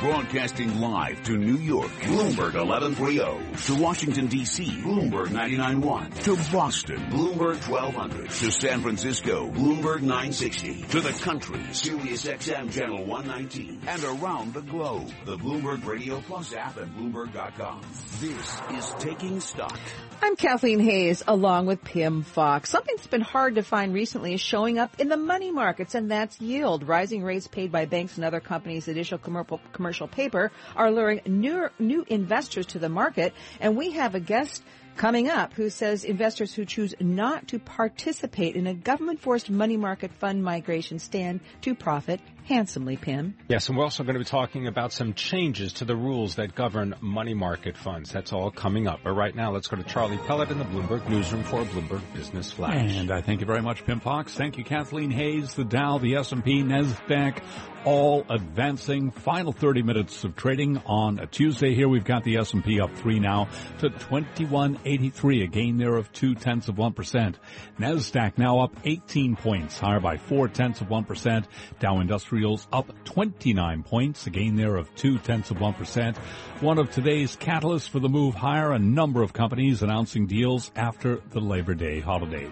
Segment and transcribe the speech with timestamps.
[0.00, 3.66] Broadcasting live to New York, Bloomberg 1130.
[3.66, 6.22] To Washington, D.C., Bloomberg 99.1.
[6.22, 8.30] To Boston, Bloomberg 1200.
[8.30, 10.84] To San Francisco, Bloomberg 960.
[10.84, 13.82] To the country, Sirius XM Channel 119.
[13.86, 17.82] And around the globe, the Bloomberg Radio Plus app and Bloomberg.com.
[18.20, 19.78] This is Taking Stock.
[20.22, 22.70] I'm Kathleen Hays along with Pimm Fox.
[22.70, 26.10] Something that's been hard to find recently is showing up in the money markets and
[26.10, 26.88] that's yield.
[26.88, 28.86] Rising rates paid by banks and other companies'
[29.22, 33.32] commercial, commercial paper are luring new, new investors to the market.
[33.60, 34.62] And we have a guest
[34.96, 40.10] coming up who says investors who choose not to participate in a government-forced money market
[40.12, 43.34] fund migration stand to profit handsomely, Pimm.
[43.48, 46.54] Yes, and we're also going to be talking about some changes to the rules that
[46.54, 48.10] govern money market funds.
[48.10, 49.00] That's all coming up.
[49.04, 52.02] But right now, let's go to Charlie Pellet in the Bloomberg Newsroom for a Bloomberg
[52.14, 52.96] Business Flash.
[52.96, 54.34] And I thank you very much, Pimm Fox.
[54.34, 57.42] Thank you, Kathleen Hays, the Dow, the S&P, NASDAQ,
[57.84, 59.10] all advancing.
[59.10, 61.88] Final 30 minutes of trading on a Tuesday here.
[61.88, 66.68] We've got the S&P up three now to 2183, a gain there of two tenths
[66.68, 67.34] of 1%.
[67.78, 71.44] NASDAQ now up 18 points, higher by four tenths of 1%.
[71.78, 72.00] Dow
[72.30, 76.16] Industrials up 29 points, a gain there of two tenths of 1%.
[76.60, 81.20] One of today's catalysts for the move higher, a number of companies announcing deals after
[81.30, 82.48] the Labor Day holiday.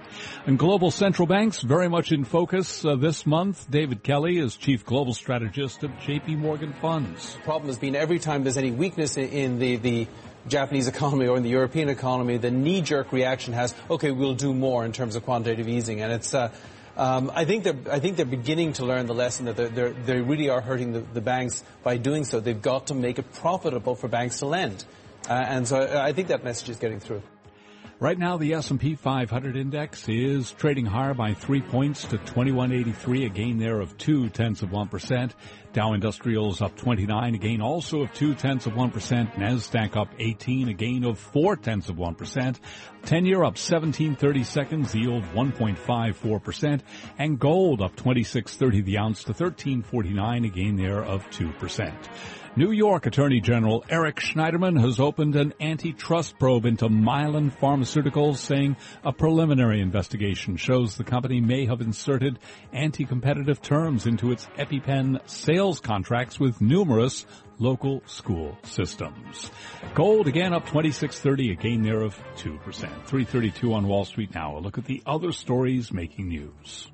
[0.47, 3.71] And global central banks very much in focus uh, this month.
[3.71, 7.34] David Kelly is chief global strategist of JP Morgan Funds.
[7.34, 10.09] The problem has been every time there's any weakness in the, the
[10.49, 14.84] Japanese economy or in the European economy, the knee-jerk reaction has, okay, we'll do more
[14.84, 16.01] in terms of quantitative easing.
[16.01, 16.51] And it's, uh,
[16.98, 20.20] um, I think they're I think they're beginning to learn the lesson that they're, they
[20.20, 22.41] really are hurting the, the, banks by doing so.
[22.41, 24.84] They've got to make it profitable for banks to lend,
[25.30, 27.22] uh, and so I think that message is getting through.
[28.00, 33.28] Right now, the S&P 500 index is trading higher by three points to 2183, a
[33.28, 35.34] gain there of two tenths of one percent.
[35.72, 39.32] Dow Industrials up 29, a gain also of two tenths of one percent.
[39.32, 42.60] Nasdaq up 18, a gain of four tenths of one percent.
[43.06, 46.84] 10 year up 1730 seconds, yield 1.54 percent,
[47.19, 52.08] and gold up 26.30 the ounce to 13.49, a gain there of two percent.
[52.58, 58.76] New York Attorney General Eric Schneiderman has opened an antitrust probe into Mylan Pharmaceuticals, saying
[59.04, 62.41] a preliminary investigation shows the company may have inserted
[62.72, 67.26] anti-competitive terms into its EpiPen sales contracts with numerous
[67.60, 69.52] local school systems.
[69.94, 72.58] Gold again up 26.30, a gain there of 2%.
[72.58, 74.56] 332 on Wall Street now.
[74.56, 76.90] A look at the other stories making news.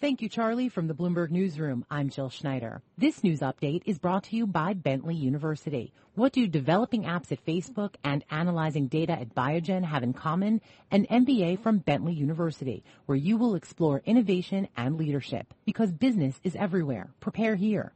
[0.00, 0.68] Thank you, Charlie.
[0.68, 2.82] From the Bloomberg Newsroom, I'm Jill Schneider.
[2.96, 5.92] This news update is brought to you by Bentley University.
[6.14, 10.60] What do developing apps at Facebook and analyzing data at Biogen have in common?
[10.92, 15.52] An MBA from Bentley University, where you will explore innovation and leadership.
[15.64, 17.10] Because business is everywhere.
[17.18, 17.92] Prepare here.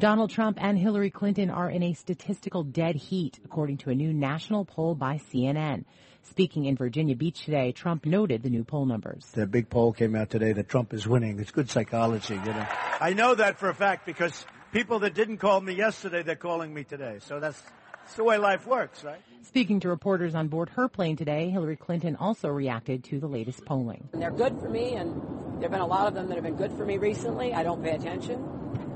[0.00, 4.14] Donald Trump and Hillary Clinton are in a statistical dead heat, according to a new
[4.14, 5.84] national poll by CNN.
[6.22, 9.26] Speaking in Virginia Beach today, Trump noted the new poll numbers.
[9.34, 11.38] The big poll came out today that Trump is winning.
[11.38, 12.66] It's good psychology, you know.
[12.98, 16.72] I know that for a fact because people that didn't call me yesterday, they're calling
[16.72, 17.18] me today.
[17.20, 17.62] So that's,
[17.92, 19.20] that's the way life works, right?
[19.42, 23.66] Speaking to reporters on board her plane today, Hillary Clinton also reacted to the latest
[23.66, 24.08] polling.
[24.14, 25.20] And they're good for me, and
[25.56, 27.52] there have been a lot of them that have been good for me recently.
[27.52, 28.38] I don't pay attention.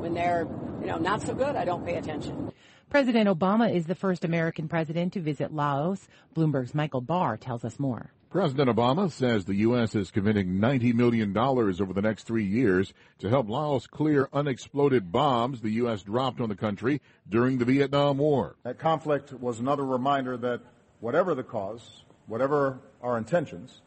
[0.00, 0.46] When they're,
[0.84, 2.52] you know, not so good, I don't pay attention.
[2.90, 6.06] President Obama is the first American president to visit Laos.
[6.36, 8.12] Bloomberg's Michael Barr tells us more.
[8.28, 9.94] President Obama says the U.S.
[9.94, 15.62] is committing $90 million over the next three years to help Laos clear unexploded bombs
[15.62, 16.02] the U.S.
[16.02, 18.56] dropped on the country during the Vietnam War.
[18.64, 20.60] That conflict was another reminder that
[21.00, 23.80] whatever the cause, whatever our intentions,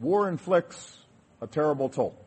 [0.00, 0.98] war inflicts
[1.40, 2.26] a terrible toll,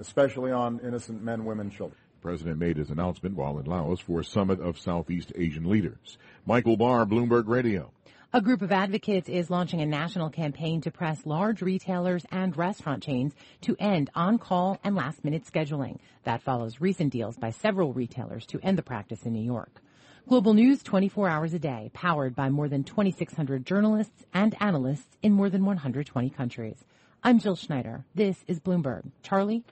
[0.00, 2.00] especially on innocent men, women, children.
[2.20, 6.18] President made his announcement while in Laos for a summit of Southeast Asian leaders.
[6.46, 7.92] Michael Barr, Bloomberg Radio.
[8.30, 13.02] A group of advocates is launching a national campaign to press large retailers and restaurant
[13.02, 15.98] chains to end on-call and last-minute scheduling.
[16.24, 19.80] That follows recent deals by several retailers to end the practice in New York.
[20.28, 25.32] Global news 24 hours a day, powered by more than 2,600 journalists and analysts in
[25.32, 26.84] more than 120 countries.
[27.24, 28.04] I'm Jill Schneider.
[28.14, 29.10] This is Bloomberg.
[29.22, 29.64] Charlie?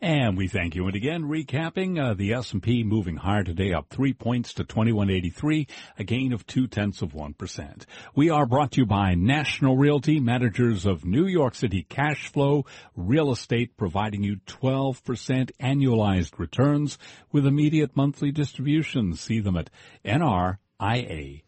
[0.00, 0.86] And we thank you.
[0.86, 5.66] And again, recapping, uh, the S&P moving higher today, up three points to 2183,
[5.98, 7.84] a gain of two tenths of 1%.
[8.14, 12.64] We are brought to you by National Realty, managers of New York City cash flow
[12.94, 16.96] real estate, providing you 12% annualized returns
[17.32, 19.20] with immediate monthly distributions.
[19.20, 19.68] See them at
[20.04, 21.42] nria.net.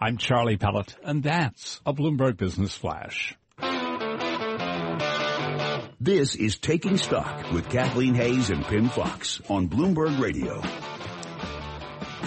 [0.00, 3.36] I'm Charlie Pellet, and that's a Bloomberg Business Flash.
[5.98, 10.62] This is Taking Stock with Kathleen Hays and Pimm Fox on Bloomberg Radio.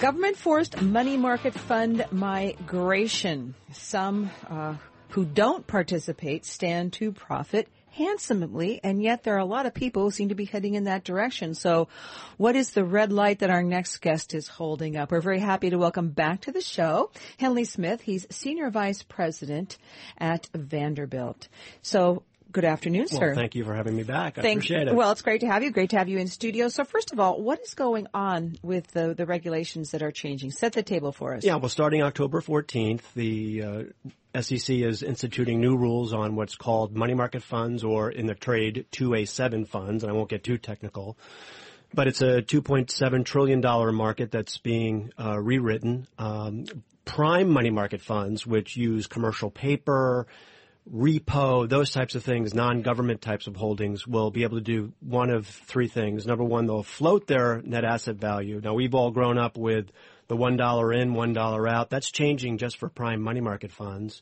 [0.02, 3.54] Government forced money market fund migration.
[3.72, 4.74] Some uh,
[5.10, 10.04] who don't participate stand to profit handsomely, and yet there are a lot of people
[10.04, 11.54] who seem to be heading in that direction.
[11.54, 11.90] So
[12.38, 15.12] what is the red light that our next guest is holding up?
[15.12, 18.02] We're very happy to welcome back to the show Henley Smith.
[18.02, 19.78] He's Senior Vice President
[20.18, 21.50] at Vanderbilt.
[21.84, 23.36] So Good afternoon, well, sir.
[23.36, 24.40] Thank you for having me back.
[24.40, 24.96] I Thank, appreciate it.
[24.96, 25.70] Well, it's great to have you.
[25.70, 26.68] Great to have you in studio.
[26.70, 30.52] So first of all, what is going on with the, the regulations that are changing?
[30.52, 31.44] Set the table for us.
[31.44, 33.64] Yeah, well, starting October 14th, the
[34.34, 38.36] uh, SEC is instituting new rules on what's called money market funds or in the
[38.36, 41.18] trade 2A7 funds, and I won't get too technical.
[41.94, 43.62] But it's a $2.7 trillion
[43.96, 46.08] market that's being uh, rewritten.
[46.18, 46.66] Um,
[47.06, 50.28] prime money market funds, which use commercial paper,
[50.94, 55.30] repo, those types of things, non-government types of holdings will be able to do one
[55.30, 56.26] of three things.
[56.26, 58.60] Number one, they'll float their net asset value.
[58.64, 59.92] Now we've all grown up with
[60.28, 61.90] the $1 in, $1 out.
[61.90, 64.22] That's changing just for prime money market funds.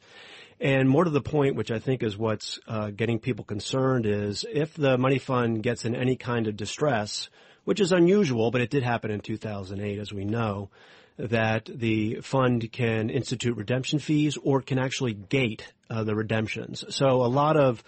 [0.60, 4.44] And more to the point, which I think is what's uh, getting people concerned is
[4.52, 7.30] if the money fund gets in any kind of distress,
[7.68, 10.70] which is unusual, but it did happen in 2008 as we know,
[11.18, 16.86] that the fund can institute redemption fees or can actually gate uh, the redemptions.
[16.96, 17.84] So a lot of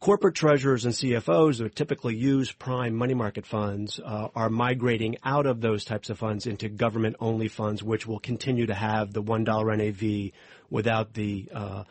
[0.00, 5.46] corporate treasurers and CFOs that typically use prime money market funds uh, are migrating out
[5.46, 9.22] of those types of funds into government only funds, which will continue to have the
[9.22, 10.32] $1 NAV
[10.68, 11.84] without the uh,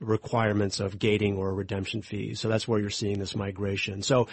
[0.00, 2.40] requirements of gating or redemption fees.
[2.40, 4.02] So that's where you're seeing this migration.
[4.02, 4.28] So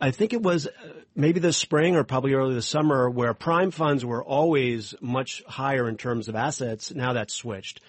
[0.00, 0.70] I think it was uh,
[1.14, 5.88] maybe this spring or probably early this summer where prime funds were always much higher
[5.88, 6.94] in terms of assets.
[6.94, 7.80] Now that's switched.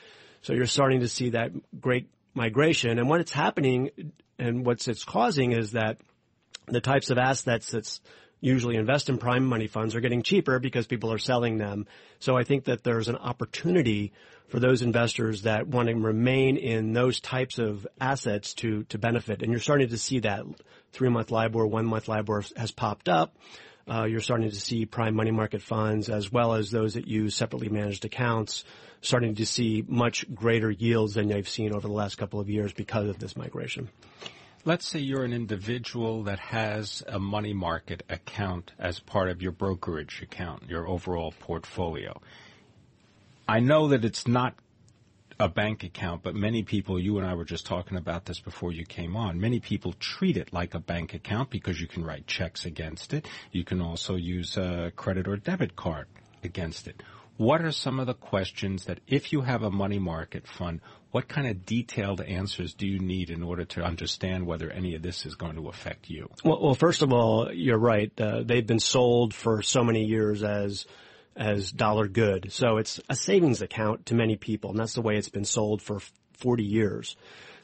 [0.42, 3.00] So you're starting to see that great migration.
[3.00, 5.98] And what it's happening and what's it's causing is that
[6.68, 8.02] the types of assets that's
[8.42, 11.88] usually invest in prime money funds are getting cheaper because people are selling them.
[12.20, 14.12] So I think that there's an opportunity
[14.50, 19.42] for those investors that want to remain in those types of assets to, to benefit.
[19.42, 20.44] And you're starting to see that
[20.92, 23.34] three month LIBOR, one month LIBOR has popped up.
[23.90, 27.36] Uh, you're starting to see prime money market funds as well as those that use
[27.36, 28.66] separately managed accounts
[29.02, 32.72] starting to see much greater yields than they've seen over the last couple of years
[32.72, 33.90] because of this migration.
[34.64, 39.52] Let's say you're an individual that has a money market account as part of your
[39.52, 42.22] brokerage account, your overall portfolio.
[43.48, 44.54] I know that it's not
[45.40, 48.72] a bank account, but many people, you and I were just talking about this before
[48.72, 52.28] you came on, many people treat it like a bank account because you can write
[52.28, 53.28] checks against it.
[53.52, 56.06] You can also use a credit or debit card
[56.44, 57.02] against it.
[57.38, 60.82] What are some of the questions that if you have a money market fund,
[61.12, 65.02] what kind of detailed answers do you need in order to understand whether any of
[65.02, 66.30] this is going to affect you?
[66.44, 68.12] Well, well first of all, you're right.
[68.20, 70.86] Uh, they've been sold for so many years as
[71.36, 72.52] as dollar good.
[72.52, 75.82] So it's a savings account to many people, and that's the way it's been sold
[75.82, 76.00] for
[76.40, 77.16] 40 years.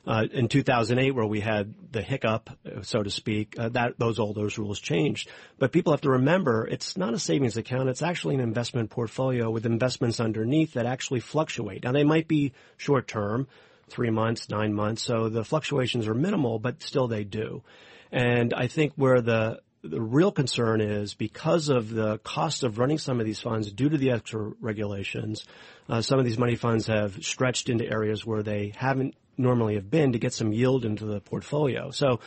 [0.07, 2.49] Uh, in 2008, where we had the hiccup,
[2.81, 5.29] so to speak, uh, that those all those rules changed.
[5.59, 9.51] But people have to remember, it's not a savings account; it's actually an investment portfolio
[9.51, 11.83] with investments underneath that actually fluctuate.
[11.83, 13.47] Now, they might be short term,
[13.89, 17.63] three months, nine months, so the fluctuations are minimal, but still they do.
[18.09, 22.97] And I think where the the real concern is because of the cost of running
[22.97, 25.45] some of these funds due to the extra regulations,
[25.89, 29.89] uh, some of these money funds have stretched into areas where they haven't normally have
[29.89, 31.91] been to get some yield into the portfolio.
[31.91, 32.19] So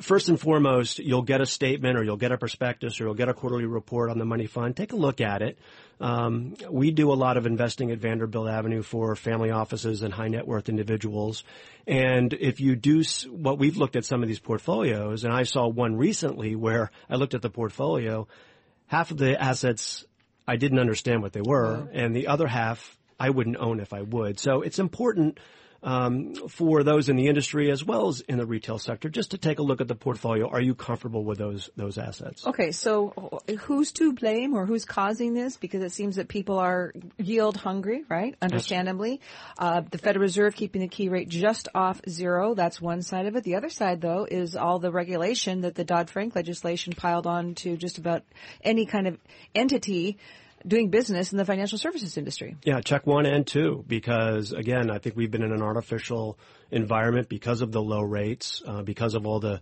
[0.00, 3.28] first and foremost, you'll get a statement or you'll get a prospectus or you'll get
[3.28, 4.76] a quarterly report on the money fund.
[4.76, 5.58] Take a look at it.
[6.00, 10.28] Um, we do a lot of investing at Vanderbilt Avenue for family offices and high
[10.28, 11.42] net worth individuals.
[11.86, 15.66] And if you do what we've looked at some of these portfolios, and I saw
[15.66, 18.28] one recently where I looked at the portfolio,
[18.86, 20.04] half of the assets
[20.46, 24.02] I didn't understand what they were, and the other half I wouldn't own if I
[24.02, 24.38] would.
[24.38, 25.38] So it's important
[25.82, 29.38] um, for those in the industry as well as in the retail sector, just to
[29.38, 30.48] take a look at the portfolio.
[30.48, 32.46] Are you comfortable with those those assets?
[32.46, 35.56] Okay, so who's to blame or who's causing this?
[35.56, 38.34] Because it seems that people are yield hungry, right?
[38.42, 39.20] Understandably,
[39.58, 42.54] uh, the Federal Reserve keeping the key rate just off zero.
[42.54, 43.44] That's one side of it.
[43.44, 47.54] The other side, though, is all the regulation that the Dodd Frank legislation piled on
[47.56, 48.24] to just about
[48.62, 49.18] any kind of
[49.54, 50.18] entity
[50.68, 52.56] doing business in the financial services industry.
[52.62, 56.38] Yeah, check one and two, because again, I think we've been in an artificial
[56.70, 59.60] environment because of the low rates, uh, because of all the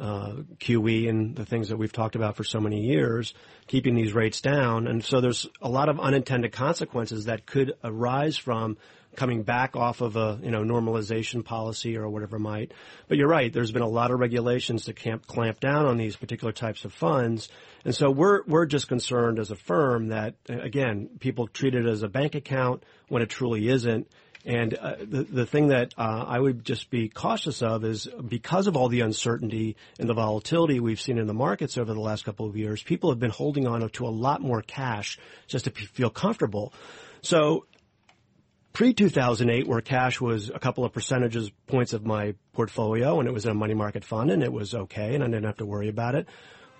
[0.00, 3.34] uh, QE and the things that we've talked about for so many years,
[3.66, 4.86] keeping these rates down.
[4.86, 8.78] And so there's a lot of unintended consequences that could arise from
[9.16, 12.72] coming back off of a you know normalization policy or whatever might.
[13.08, 13.52] But you're right.
[13.52, 16.92] There's been a lot of regulations to camp, clamp down on these particular types of
[16.92, 17.48] funds,
[17.84, 22.02] and so we're we're just concerned as a firm that again people treat it as
[22.02, 24.08] a bank account when it truly isn't.
[24.44, 28.66] And uh, the the thing that uh, I would just be cautious of is because
[28.66, 32.24] of all the uncertainty and the volatility we've seen in the markets over the last
[32.24, 35.70] couple of years, people have been holding on to a lot more cash just to
[35.70, 36.72] feel comfortable.
[37.20, 37.66] So
[38.72, 43.32] pre 2008 where cash was a couple of percentages points of my portfolio and it
[43.32, 45.66] was in a money market fund and it was okay and I didn't have to
[45.66, 46.26] worry about it.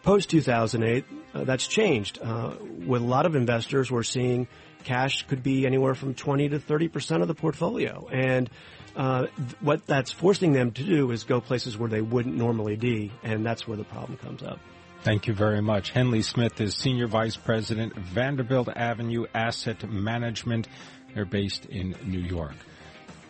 [0.02, 1.04] Post 2008,
[1.35, 2.19] uh, that's changed.
[2.23, 2.54] Uh,
[2.87, 4.49] with a lot of investors, we're seeing
[4.85, 8.49] cash could be anywhere from 20 to 30 percent of the portfolio, and
[8.97, 9.26] uh,
[9.61, 13.45] what that's forcing them to do is go places where they wouldn't normally be, and
[13.45, 14.59] that's where the problem comes up.
[15.02, 15.90] Thank you very much.
[15.90, 20.69] Henley Smith is Senior Vice President, Vanderbilt Avenue Asset Management.
[21.14, 22.54] They're based in New York.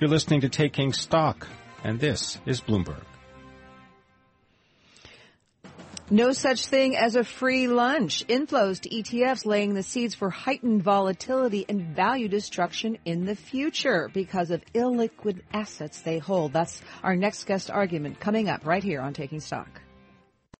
[0.00, 1.46] You're listening to Taking Stock,
[1.84, 3.02] and this is Bloomberg.
[6.12, 8.26] No such thing as a free lunch.
[8.26, 14.10] Inflows to ETFs laying the seeds for heightened volatility and value destruction in the future
[14.12, 16.52] because of illiquid assets they hold.
[16.52, 19.68] That's our next guest argument coming up right here on Taking Stock.